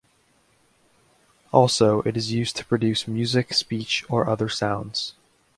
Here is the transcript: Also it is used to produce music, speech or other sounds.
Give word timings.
Also 1.51 2.01
it 2.07 2.17
is 2.17 2.31
used 2.31 2.55
to 2.55 2.65
produce 2.65 3.07
music, 3.07 3.53
speech 3.53 4.03
or 4.09 4.27
other 4.27 4.49
sounds. 4.49 5.13